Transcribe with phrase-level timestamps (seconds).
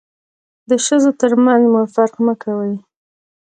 [0.69, 2.73] د ښځو تر منځ مو فرق مه کوئ.